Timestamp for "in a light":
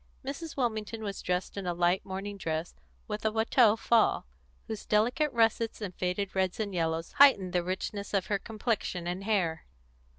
1.57-2.03